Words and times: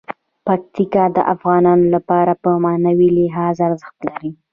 پکتیکا 0.47 1.03
د 1.15 1.17
افغانانو 1.33 1.85
لپاره 1.95 2.33
په 2.43 2.49
معنوي 2.65 3.09
لحاظ 3.17 3.55
ارزښت 3.67 3.99
لري. 4.09 4.31